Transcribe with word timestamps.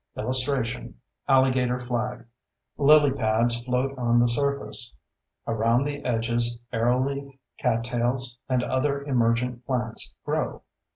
[Illustration: 0.17 0.95
ALLIGATOR 1.29 1.79
FLAG] 1.79 2.25
Lily 2.79 3.11
pads 3.11 3.59
float 3.63 3.95
on 3.99 4.19
the 4.19 4.27
surface. 4.29 4.95
Around 5.45 5.83
the 5.85 6.03
edges 6.03 6.57
arrowleaf, 6.73 7.37
cattails, 7.59 8.39
and 8.49 8.63
other 8.63 9.03
emergent 9.03 9.63
plants 9.63 10.15
grow. 10.25 10.63